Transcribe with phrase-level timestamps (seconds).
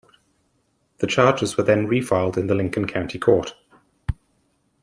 [0.97, 3.53] The charges were then refiled in Lincoln County court.